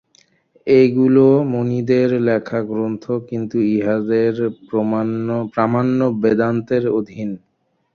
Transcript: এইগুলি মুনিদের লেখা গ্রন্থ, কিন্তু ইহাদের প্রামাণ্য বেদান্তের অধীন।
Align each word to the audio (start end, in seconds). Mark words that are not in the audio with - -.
এইগুলি 0.67 1.27
মুনিদের 1.51 2.09
লেখা 2.27 2.59
গ্রন্থ, 2.69 3.03
কিন্তু 3.29 3.57
ইহাদের 3.73 4.33
প্রামাণ্য 5.53 5.99
বেদান্তের 6.21 6.83
অধীন। 6.99 7.29